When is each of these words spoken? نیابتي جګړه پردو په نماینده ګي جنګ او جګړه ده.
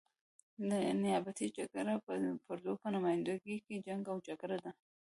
نیابتي 1.03 1.47
جګړه 1.57 1.93
پردو 2.45 2.73
په 2.81 2.87
نماینده 2.95 3.33
ګي 3.43 3.77
جنګ 3.85 4.03
او 4.11 4.17
جګړه 4.27 4.57
ده. 4.63 4.71